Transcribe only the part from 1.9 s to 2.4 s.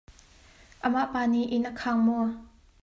maw?